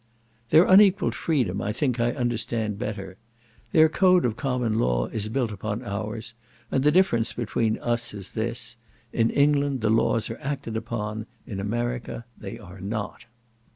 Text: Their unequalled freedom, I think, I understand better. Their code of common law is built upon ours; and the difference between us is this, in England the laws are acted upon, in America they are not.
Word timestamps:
Their 0.49 0.63
unequalled 0.65 1.13
freedom, 1.13 1.61
I 1.61 1.71
think, 1.71 1.99
I 1.99 2.09
understand 2.13 2.79
better. 2.79 3.17
Their 3.71 3.87
code 3.87 4.25
of 4.25 4.35
common 4.35 4.79
law 4.79 5.05
is 5.05 5.29
built 5.29 5.51
upon 5.51 5.83
ours; 5.83 6.33
and 6.71 6.83
the 6.83 6.89
difference 6.91 7.33
between 7.33 7.77
us 7.77 8.11
is 8.11 8.31
this, 8.31 8.77
in 9.13 9.29
England 9.29 9.81
the 9.81 9.91
laws 9.91 10.27
are 10.31 10.39
acted 10.41 10.75
upon, 10.75 11.27
in 11.45 11.59
America 11.59 12.25
they 12.35 12.57
are 12.57 12.81
not. 12.81 13.27